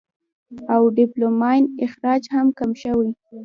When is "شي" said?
2.81-2.91